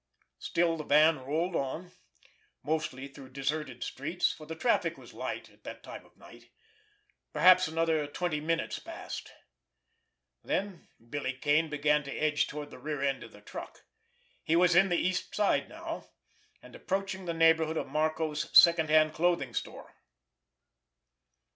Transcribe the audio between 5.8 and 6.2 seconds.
time of